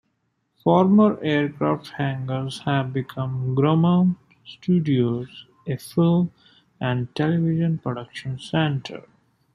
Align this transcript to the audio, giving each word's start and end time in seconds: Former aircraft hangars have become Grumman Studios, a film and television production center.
Former 0.63 1.19
aircraft 1.23 1.89
hangars 1.91 2.57
have 2.65 2.91
become 2.91 3.55
Grumman 3.55 4.15
Studios, 4.43 5.45
a 5.67 5.77
film 5.77 6.31
and 6.79 7.13
television 7.13 7.77
production 7.77 8.39
center. 8.39 9.03